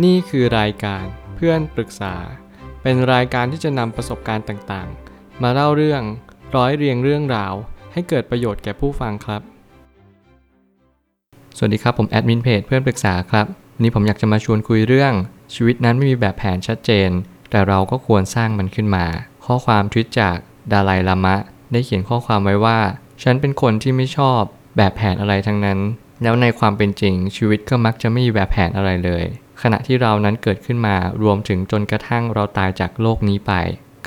[0.00, 1.04] นี่คือรายการ
[1.36, 2.14] เพื่อนปรึกษา
[2.82, 6.02] เป็นรายการที่จะนำประสบการณ์ต่างๆ มาเล่าเรื่อง
[6.56, 7.54] ร้อยเรียงเรื่องราว
[7.92, 9.42] ให้เกิดประโยชน์แก่ผู้ฟังครับ
[11.56, 15.12] สวัสดีครับผมแอดมินเพจเพื่อนปรึกษาครับวันนี้ผมอยากจะมาชวนคุยเรื่อง
[15.54, 17.10] ชีวิตนั้นไม่มีแบบแผนชัดเจน
[17.50, 19.06] แต่เราก็ควรสร้างมันขึ้นมา
[19.44, 20.36] ข้อความทวิตจาก
[20.72, 21.36] ดาไลลามะ
[21.72, 22.78] ได้เขียนข้อความไว้ว่า
[23.22, 24.40] ฉันเป็นคนที่ไม่ชอบ
[24.76, 25.78] แบบแผนอะไรทั้งนั้น
[26.22, 29.24] แล้วในความเป็นจริงชีวิตก็มักจะไม่มีแบบแผนอะไรเลย
[29.62, 33.52] ขณะที่เรานั้นเกิดขึ้นมารวมถึงจนกระทั่งเราตายจากโลกนี้ไป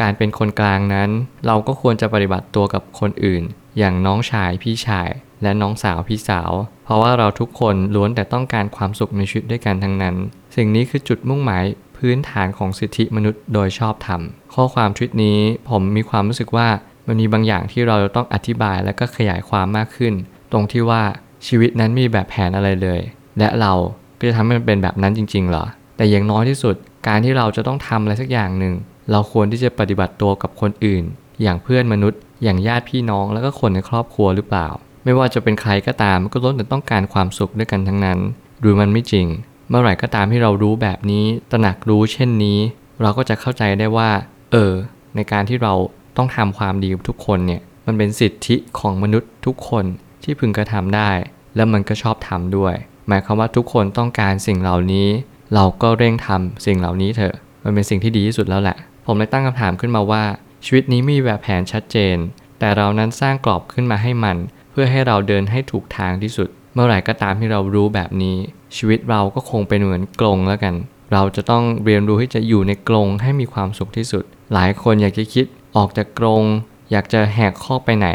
[0.02, 1.10] การเป็นคนกลางนั้น
[1.46, 3.44] เราก็ควรจะปฏิบัติตัวกับคนอื่น
[3.78, 5.10] อย่างน้องชายพี่ชาย
[5.44, 6.52] และน้องสาวพี่สาว
[6.86, 10.16] เพราะว่าเราทุกคนล้วนแต่ต้องการความสุขในชีวิตด้วยกันทั้งนั้น
[10.56, 11.64] สิ่งนี้คือจุดมุ่งหมาย
[11.98, 14.22] พื้นฐานของสิทธิมนุษย์โดยชอบธรรม
[14.54, 16.68] ข้อความทวิตนี้ผมมีความรู้สึกว่า
[17.08, 20.14] มันมีบางอย่างที่เราจะต้องอธิบายและก็ขยายความมากขึ้น
[20.52, 21.04] ตรงที่ว่า
[21.48, 23.02] ชีวิตนั้นมีแบบแผนอะไรเลย
[23.40, 23.74] และเรา
[24.20, 25.66] ก็จะทำให้มันเป็นแบบนั้นจริง ๆ เหรอ
[25.98, 26.76] แต่อย่างน้อยที่สุด
[27.08, 28.74] การที่เราจะต้องทำอะไรสักอย่างหนึ่ง
[29.12, 31.04] เราควรที่จะปฏิบัติตัวกับคนอื่น
[31.42, 34.68] อย่างเพื่อนมนุษย์ อย่างญาติพี่น้องแล้วก็คนในครอบครัวหรือเปล่า
[35.04, 38.20] ไม่ว่าจะเป็นใครก็ตามก็ล้วนแต่ต้องการความสุขด้วยกันทั้งนั้น
[38.62, 39.28] หรือมันไม่จริง
[39.70, 42.60] เมื่อไหร่ก็ตามที่เรารู้แบบนี้ตระหนักรู้เช่นนี้
[43.02, 44.10] เราก็จะเข้าใจได้ว่า
[44.52, 44.74] เออ
[45.16, 45.74] ในการที่เรา
[46.18, 49.86] ต้องทำความดีกับทุกคนเนี่ยมันเป็นสิทธิของมนุษย์ทุกคน
[50.24, 51.10] ที่พึงกระทำได้
[51.56, 52.76] แล้วมันก็ชอบทำด้วย
[53.08, 55.08] หมายความว่าทุกคนต้องการสิ่งเหล่านี้
[55.56, 60.24] เราก็เร่งทำสิ่งเหล่านี้เถอะ มันเป็นสิ่งที่ดีที่สุดแล้วแหละ ผมเลยตั้งคำถามขึ้นมาว่า
[60.66, 62.18] ชีวิตนี้มีแบบแผนชัดเจน
[62.60, 64.38] แต่เรานั้นสร้างกรอบขึ้นมาให้มัน
[64.72, 68.38] เพื่อให้เราเดินให้ถูกทางที่สุด เมื่อไหร่ก็ตามที่เรารู้แบบนี้
[68.76, 70.76] ชีวิตเราก็คงเป็นเหมือนกรงแล้วกัน
[71.14, 76.44] เราจะต้องเรียนรู้ที่จะอยู่ในกรงให้มีความสุขที่สุด หลายคนอยากจะคิดออกจากกรง
[76.92, 78.10] อยากจะแหกข้อไปไหน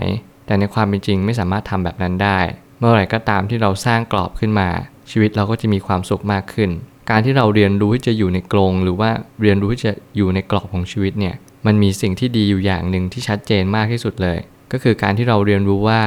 [0.47, 2.39] แต่ในความเป็นจริงไม่สามารถทำแบบนั้นได้
[2.81, 4.69] เมื่อไหร่ก็ตามที่เราสร้างกรอบขึ้นมา
[5.11, 6.71] ชีวิตเราก็จะมีความสุขมากขึ้น
[7.11, 9.11] การที่เราเรียนรู้ที่จะอยู่ในกรงหรือว่า
[9.43, 11.35] เรียนรู้ที่จะอยู่ในกรอบของชีวิตเนี่ย
[11.67, 14.39] มันมีสิ่งที่ดีอยู่อย่างหนึ่งที่ชัดเจนมากที่สุดเลย
[14.73, 16.01] ก็คือการที่เราเรียนรู้ว่า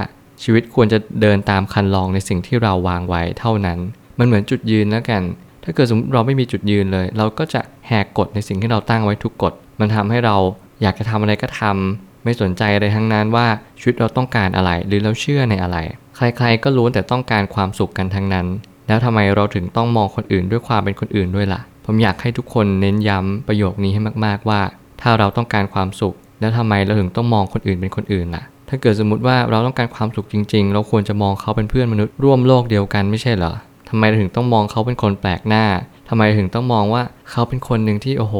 [0.43, 3.79] ชีวิตควรจะเดินตามคันลองในสิ่งที่เราวางไว้เท่านั้น
[4.19, 5.23] มันเหมือนจุดยืนแล้วกัน
[5.63, 10.35] ถ้าเกิดสมมติเราไม่มีจุดยืนเลย เราก็จะแหกกฎในสิ่งที่เราตั้งไว้ทุกกฎ มันทำให้เรา
[10.81, 13.47] อยากจะทำอะไรก็ทำไม่สนใจอะไรทั้งนั้นว่า
[13.79, 15.77] ชีวิตเราต้องการอะไร หรือเราเชื่อในอะไร
[16.15, 18.47] ใครๆก็ล้วนแต่ต้องการความสุขกันทั้งนั้น
[18.87, 24.61] แล้วทำไมเราถึงต้องมองคนอื่นด้วยความเป็นคนอื่นด้วยล่ะ ผมอยากให้ทุกคนเน้นย้ำประโยคนี้ให้มากๆว่า
[25.01, 33.53] ถ้าเราต้องการความสุข แล้วทำไมเราถึงต้องมองคนอื่นเป็นคนอื่นล่ะ ถ้าเกิดสมมติว่าเราต้องการความสุขจริง ๆ เราควรจะมองเขาเป็นเพื่อนมนุษย์ร่วมโลกเดียวกันไม่ใช่เหรอ
[33.89, 35.65] ทำไมเราถึงต้องมองเขาเป็นคนแปลกหน้า
[36.09, 38.35] ทำไมถึงต้องมองว่าเขาเป็นคนหนึ่งที่โอ้โห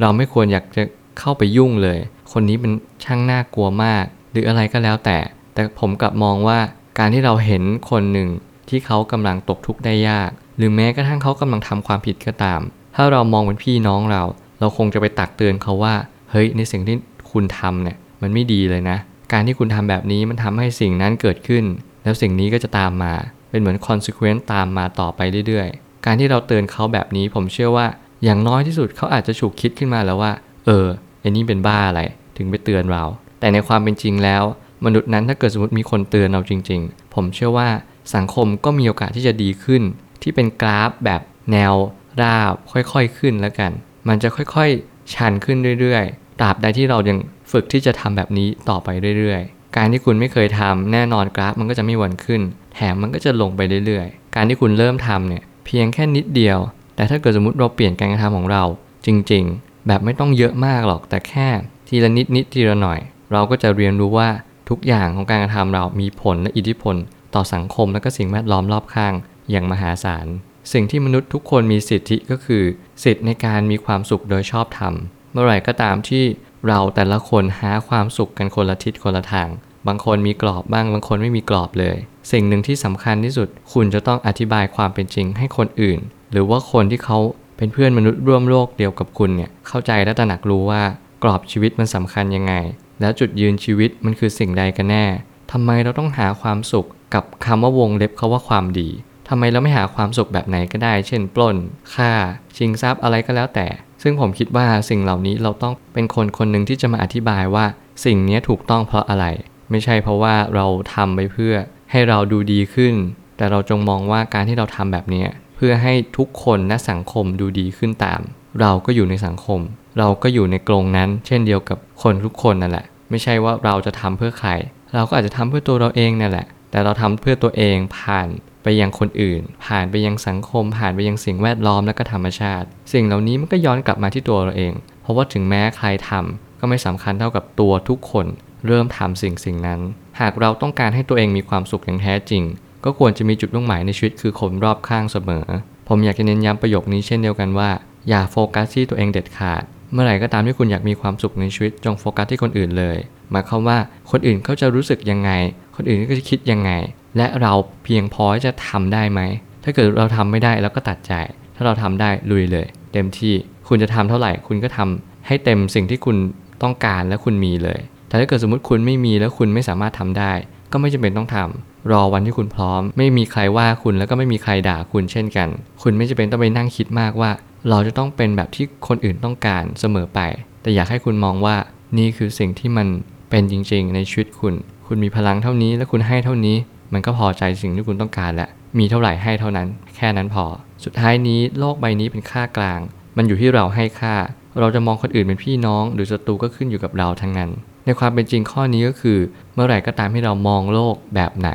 [0.00, 0.82] เราไม่ควรอยากจะ
[1.18, 1.98] เข้าไปยุ่งเลย
[2.32, 2.72] คนนี้เป็น
[3.04, 5.18] ช่างน่ากลัวมาก หรืออะไรก็แล้วแต่
[5.54, 6.58] แต่ผมกลับมองว่า
[6.98, 8.28] การที่เราเห็นคนหนึ่ง
[8.68, 12.60] ที่เขากำลังตกทุกข์ได้ยาก หรือแม้กระทั่งเขากำลังทำความผิดก็ตาม
[12.96, 14.22] ถ้าเรามองเป็นพี่น้องเรา
[14.60, 15.94] เราคงจะไปตักเตือนเขาว่า
[16.30, 16.96] เฮ้ยในสิ่งที่
[17.32, 18.98] คุณทำเนี่ยมันไม่ดีเลยนะ
[19.32, 21.64] การที่คุณทำแบบนี้มันทำให้สิ่งนั้นเกิดขึ้น
[22.02, 23.12] แล้วสิ่งนี้ก็จะตามมา
[23.50, 27.86] เป็นเหมือน consequence ตามมาต่อไปเรื่อยๆ การที่เราเตือนเขาแบบนี้ผมเชื่อว่า
[28.24, 30.32] อย่างน้อยที่สุดเขาอาจจะฉุกคิดขึ้นมาแล้วว่า
[30.66, 30.86] เออ
[31.20, 32.00] ไอ้นี่เป็นบ้าอะไร
[32.36, 33.04] ถึงไปเตือนเรา
[33.40, 34.42] แต่ในความเป็นจริงแล้ว
[34.86, 37.68] มนุษย์นั้นถ้าเกิดสมมติมีคนเตือนเราจริง ๆ ผมเชื่อว่า
[38.14, 39.82] สังคมก็มีโอกาสที่จะดีขึ้น
[40.22, 41.20] ที่เป็นกราฟแบบ
[41.52, 41.74] แนว
[42.22, 43.72] ราบค่อยๆขึ้นแล้วกัน
[44.08, 47.18] มันจะค่อยๆ ชันขึ้นเรื่อยๆตราบใดที่เรายัง
[47.52, 48.88] ฝึกที่จะทำแบบนี้ต่อไป
[49.18, 52.40] เรื่อยๆ การที่คุณไม่เคยทำแน่นอนกราฟมันก็จะไม่หวนขึ้น
[52.74, 56.58] แถมมันก็จะลงไปเรื่อยๆ การที่คุณเริ่มทำเนี่ยเพียงแค่นิดเดียว
[56.96, 58.64] แต่ถ้าเกิดสมมติเราเปลี่ยนการกระทำของเรา
[59.06, 61.48] จริง ๆ แบบไม่ต้องเยอะมากหรอกแต่แค่
[61.88, 62.98] ทีละนิดนิดทีละหน่อย
[63.32, 64.28] เราก็จะเรียนรู้ว่า
[64.68, 66.96] ทุกอย่างของการกระทำเรามีผลและอิทธิพล
[67.34, 69.14] ต่อสังคมและก็สิ่งแวดล้อมรอบข้าง
[69.50, 70.26] อย่างมหาศาล
[70.72, 72.64] สิ่งที่มนุษย์ทุกคนมีสิทธิก็คือ
[73.04, 74.94] สิทธิในการมีความสุขโดยชอบธรรม
[75.32, 76.24] เมื่อไหร่ก็ตามที่
[76.68, 79.48] เราแต่ละคนหาความสุขกันคนละทิศคนละทาง
[79.86, 81.96] บางคนมีกรอบบ้าง บางคนไม่มีกรอบเลย
[82.32, 85.98] สิ่งหนึ่งที่สำคัญที่สุด คุณจะต้องอธิบายความเป็นจริงให้คนอื่น
[86.32, 87.18] หรือว่าคนที่เขา
[87.56, 90.82] เป็นเพื่อนมนุษย์ร่วมโลกเดียวกับคุณเนี่ยเข้าใจและตระหนักรู้ว่า
[91.22, 92.54] กรอบชีวิตมันสำคัญยังไง
[93.00, 95.06] แล้วจุดยืนชีวิตมันคือสิ่งใดกันแน่
[95.52, 98.88] ทำไมเราต้องหาความสุขกับคำว่าวงเล็บเขาว่าความดี
[99.28, 101.56] ทำไมเราไม่หาความสุขแบบไหนก็ได้ เช่น ปล้น
[101.94, 102.12] ฆ่า
[102.56, 103.66] ชิงทรัพย์อะไรก็แล้วแต่
[104.02, 107.66] ซึ่งผมคิดว่าสิ่งเหล่านี้เราต้องเป็นคนคนหนึ่งที่จะมาอธิบายว่า
[108.04, 109.26] สิ่งนี้ถูกต้องเพราะอะไร
[109.70, 111.54] ไม่ใช่เพราะว่าเราทำไปเพื่อ
[111.90, 112.94] ให้เราดูดีขึ้น
[113.36, 115.24] แต่เราจงมองว่าการที่เราทำแบบนี้
[115.56, 118.20] เพื่อให้ทุกคนและสังคมดูดีขึ้นตาม
[118.60, 119.60] เราก็อยู่ในสังคม
[119.98, 124.50] เราก็อยู่ในกรงนั้น เช่นเดียวกับคนทุกคนนั่นแหละ ไม่ใช่ว่าเราจะทำเพื่อใคร
[124.94, 128.28] เราก็อาจจะทำเพื่อตัวเราเองนั่นแหละ แต่เราทำเพื่อตัวเองผ่าน
[128.62, 134.72] ไปยังคนอื่น ผ่านไปยังสังคม ผ่านไปยังสิ่งแวดล้อมและก็ธรรมชาติ สิ่งเหล่านี้มันก็ย้อนกลับมาที่ตัวเราเอง
[135.02, 138.26] เพราะว่าถึงแม้ใครทำก็ไม่สำคัญเท่ากับตัวทุกคน
[138.66, 139.80] เริ่มทำสิ่งสิ่งนั้น
[140.20, 142.42] หากเราต้องการให้ตัวเองมีความสุขอย่างแท้จริง
[142.84, 145.46] ก็ควรจะมีจุดมุ่งหมายในชีวิตคือคนรอบข้างเสมอ
[145.88, 147.70] ผมอยากจะเน้นย้ำประโยคนี้เช่นเดียวกันว่า
[148.08, 149.62] อย่าโฟกัสที่ตัวเองเด็ดขาด
[149.92, 152.98] เมื่อไหร่ก็ตามที่คุณอยากมีความสุขในชีวิต จงโฟกัสที่คนอื่นเลย
[153.30, 153.78] หมายความว่า
[154.10, 155.30] คนอื่นเขาจะรู้สึกยังไง
[155.76, 156.70] คนอื่นก็จะคิดยังไง
[157.16, 157.52] และเรา
[157.84, 159.20] เพียงพอที่จะทำได้ไหม
[159.64, 161.12] ถ้าเกิดเราทำไม่ได้เราก็ตัดใจ
[161.56, 163.34] ถ้าเราทำได้ลุยเลย เต็มที่
[163.68, 166.16] คุณจะทำเท่าไหร่คุณก็ทำให้เต็มสิ่งที่คุณ
[166.62, 170.32] ต้องการและคุณมีเลย แต่ถ้าเกิดสมมติคุณไม่มีแล้วคุณไม่สามารถทำได้
[170.72, 175.48] ก็ไม่จำเป็นต้องทำ รอวันที่คุณพร้อม ไม่มีใครว่าคุณแล้วก็ไม่มีใครด่าคุณเช่นกัน
[175.82, 177.30] คุณไม่จำเป็นต้องไปนั่งคิดมากว่า
[177.68, 180.20] เราจะต้องเป็นแบบที่คนอื่นต้องการเสมอไป
[180.62, 181.56] แต่อยากให้คุณมองว่า
[181.98, 182.88] นี่คือสิ่งที่มัน
[183.30, 184.54] เป็นจริง ๆ ในชีวิตคุณ
[184.86, 186.56] คุณมีพลังเท่านี้และคุณให้เท่านี้
[186.92, 188.48] มันก็พอใจสิ่งที่คุณต้องการแล้ว
[188.78, 190.44] มีเท่าไหร่ให้เท่านั้น แค่นั้นพอ
[190.84, 192.80] สุดท้ายนี้โลกใบนี้เป็นค่ากลาง
[193.16, 194.14] มันอยู่ที่เราให้ค่า
[194.60, 197.50] เราจะมองคนอื่นเป็นพี่น้อง หรือศัตรูก็ขึ้นอยู่กับเราทั้งนั้น
[197.86, 199.18] ในความเป็นจริงข้อนี้ก็คือ
[199.54, 201.50] เมื่อไหร่ก็ตามที่เรามองโลกแบบไหน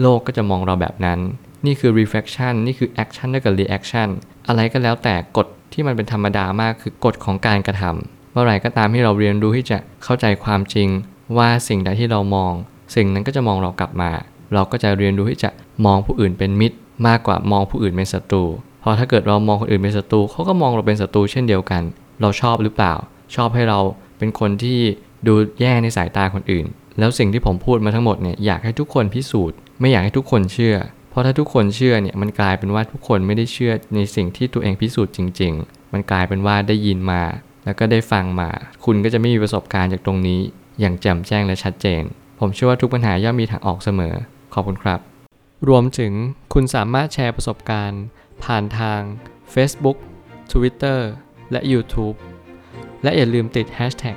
[0.00, 1.18] โลกก็จะมองเราแบบนั้น
[1.66, 4.08] นี่คือ reflection นี่คือ action และกับ reaction
[4.48, 10.88] อะไรก็แล้วแต่กฎที่มันเป็นธรรมดามากคือกฎของการกระทำเมื่อไหร่ก็ตามที่เราเรียนรู้ที่จะเข้าใจความจริง
[11.36, 12.52] ว่าสิ่งใดที่เรามอง
[12.94, 14.10] สิ่งนั้นก็จะมองเรากลับมา
[14.54, 15.50] เราก็จะเรียนรู้ที่จะ
[15.86, 16.76] มองผู้อื่นเป็นมิตร
[17.06, 18.44] มากกว่ามองผู้อื่นเป็นศัตรู
[18.80, 21.82] เพอถ้าเกิดเรามองคนอื่นเป็นศัตรูเขาก็มองเราเป็นศัตรูเช่นเดียวกัน
[22.20, 22.94] เราชอบหรือเปล่า
[23.34, 23.80] ชอบให้เรา
[24.18, 24.80] เป็นคนที่
[25.26, 26.66] ดูแย่ในสายตาคนอื่น
[26.98, 30.76] แล้วสิ่งที่ผมพูดมาทั้งหมดเนี่ยอยากให้ทุกคนพิสูจน์ ไม่อยากให้ทุกคนเชื่อ
[31.10, 37.22] เพราะถ้าทุกคนเชื่อเนี่ยมันกลายเป็นว่าทุกคนไม่ได้เชื่อในสิ่งที่ตัวเองพิสูจน์จริง ๆ มันกลายเป็นว่าได้ยินมา
[37.64, 38.50] แล้วก็ได้ฟังมา
[38.84, 40.40] คุณก็จะไม่มีประสบการณ์จากตรงนี้
[40.80, 42.02] อย่างแจ่มแจ้งและชัดเจน
[42.38, 44.14] ผมเชื่อว่าทุกปัญหาย่อมมีทางออกเสมอ
[44.54, 45.00] ขอบคุณครับ
[45.68, 46.12] รวมถึง
[46.52, 48.02] คุณสามารถแชร์ประสบการณ์
[48.44, 49.00] ผ่านทาง
[49.54, 49.98] Facebook
[50.52, 51.00] Twitter
[51.52, 52.16] และ YouTube
[53.02, 54.16] และอย่าลืมติด Hashtag